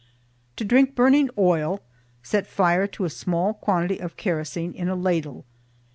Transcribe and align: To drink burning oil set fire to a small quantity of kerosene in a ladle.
To 0.55 0.65
drink 0.65 0.95
burning 0.95 1.29
oil 1.37 1.79
set 2.23 2.47
fire 2.47 2.87
to 2.87 3.05
a 3.05 3.09
small 3.11 3.53
quantity 3.53 3.99
of 3.99 4.17
kerosene 4.17 4.73
in 4.73 4.89
a 4.89 4.95
ladle. 4.95 5.45